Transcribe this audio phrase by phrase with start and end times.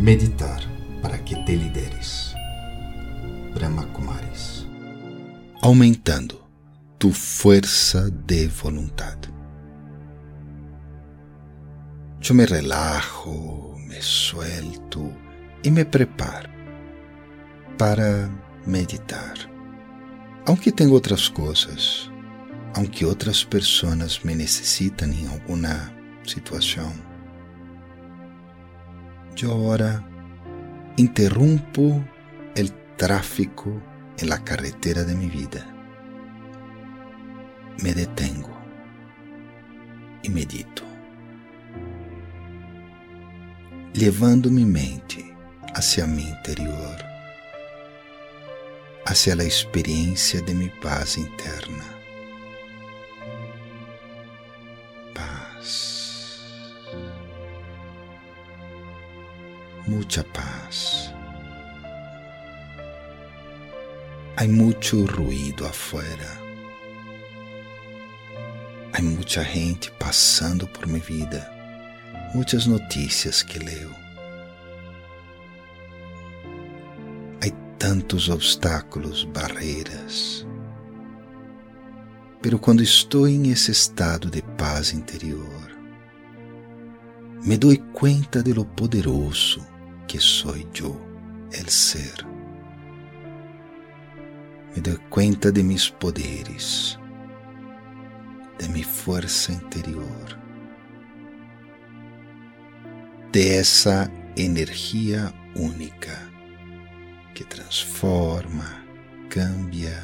[0.00, 0.62] Meditar
[1.02, 2.34] para que te lideres.
[3.52, 4.66] Brahma Kumaris.
[5.60, 6.42] Aumentando
[6.98, 9.28] tu força de vontade.
[12.26, 15.14] Eu me relajo, me suelto
[15.62, 16.48] e me preparo
[17.76, 18.30] para
[18.66, 19.34] meditar.
[20.46, 22.10] Aunque tenho outras coisas,
[22.74, 25.92] aunque outras pessoas me necessitam em alguma
[26.26, 26.90] situação,
[29.34, 30.04] yo ahora
[30.96, 32.04] interrumpo
[32.54, 33.80] el tráfico
[34.18, 35.66] en la carretera de mi vida.
[37.82, 38.50] Me detengo
[40.22, 40.82] e medito,
[43.94, 45.34] levando mi mente
[45.74, 46.96] hacia mi interior,
[49.06, 51.84] hacia la experiencia de mi paz interna.
[55.14, 55.99] Paz.
[59.90, 61.12] Mucha paz.
[64.36, 66.40] Hay mucho ruído afuera.
[68.92, 71.50] Hay mucha gente passando por minha vida,
[72.32, 73.90] muitas notícias que leio.
[77.42, 80.46] Há tantos obstáculos, barreiras.
[82.40, 85.68] Pero quando estou em esse estado de paz interior,
[87.44, 89.70] me dou conta de lo poderoso
[90.10, 91.00] que soy yo,
[91.52, 92.26] el ser.
[94.74, 96.98] Me doy cuenta de mis poderes,
[98.58, 100.36] de mi fuerza interior,
[103.30, 106.28] de esa energía única
[107.32, 108.84] que transforma,
[109.28, 109.96] cambia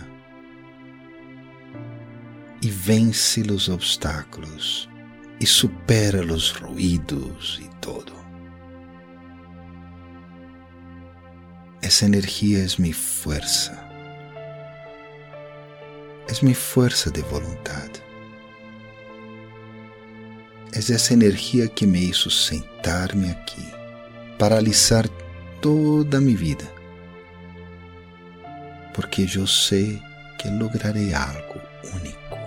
[2.63, 4.89] e vence os obstáculos
[5.41, 8.16] e supera os ruídos e todo.
[11.87, 13.71] Essa energia é minha força.
[16.27, 18.03] É minha força de vontade.
[20.73, 23.65] É essa energia que me hizo sentar-me aqui,
[24.37, 25.09] paralisar
[25.61, 26.65] toda minha vida,
[28.93, 30.03] porque eu sei
[30.39, 31.61] que lograrei algo
[31.95, 32.39] único,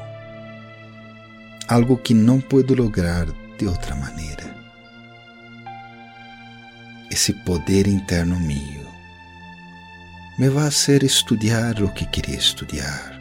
[1.65, 3.25] algo que não puedo lograr
[3.57, 4.53] de outra maneira.
[7.09, 8.78] Esse poder interno mío
[10.39, 13.19] me vai fazer estudar o que queria estudar,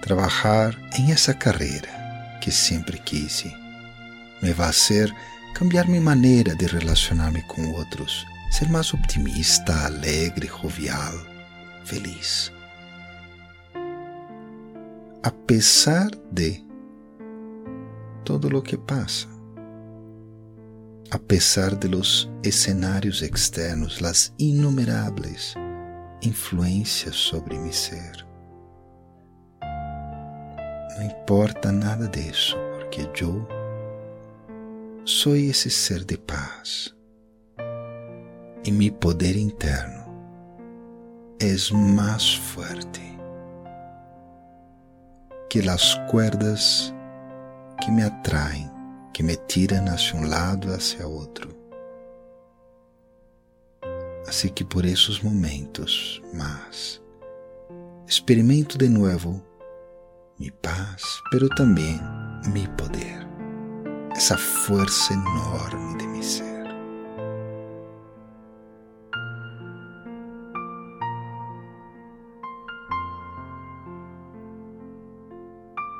[0.00, 1.88] trabalhar em essa carreira
[2.40, 3.52] que sempre quise.
[4.40, 5.12] Me vai fazer
[5.52, 11.12] cambiar minha maneira de relacionar-me com outros, ser mais optimista, alegre, jovial,
[11.84, 12.52] feliz.
[15.24, 16.64] Apesar de
[18.24, 19.26] todo o que passa,
[21.10, 25.56] apesar de los escenarios externos, las innumerables
[26.22, 28.26] influência sobre mi ser.
[30.96, 33.46] Não importa nada disso, porque eu
[35.04, 36.94] sou esse ser de paz.
[38.64, 40.04] E meu poder interno
[41.40, 43.00] é mais forte
[45.48, 46.94] que as cuerdas
[47.82, 48.70] que me atraem,
[49.12, 51.59] que me tiram hacia um lado hacia outro.
[54.30, 57.02] Assim que por esses momentos, mas
[58.06, 59.44] experimento de novo
[60.38, 61.02] mi paz,
[61.32, 62.00] pero também
[62.46, 63.26] mi poder,
[64.14, 66.64] essa força enorme de mi ser.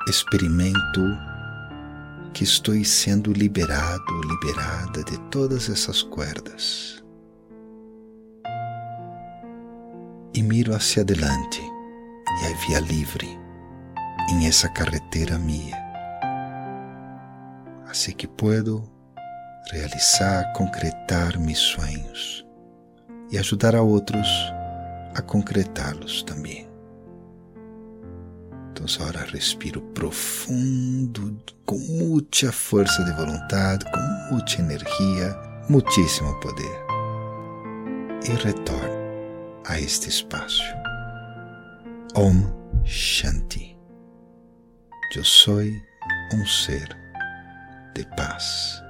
[0.07, 1.01] Experimento
[2.33, 7.00] que estou sendo liberado, liberada de todas essas cuerdas
[10.41, 13.39] e miro hacia adelante e a via livre
[14.31, 15.77] em essa carretera minha.
[17.87, 18.83] Assim que puedo
[19.71, 22.43] realizar, concretar mis sonhos
[23.31, 24.27] e ajudar a outros
[25.13, 26.67] a concretá-los também.
[28.71, 31.37] Então, agora respiro profundo,
[31.67, 35.37] com muita força de vontade, com muita energia,
[35.69, 36.85] muitíssimo poder.
[38.25, 38.90] E retorno
[39.71, 40.61] a este espaço.
[42.13, 43.77] Om Shanti.
[45.15, 46.89] Eu sou um ser
[47.95, 48.83] de paz.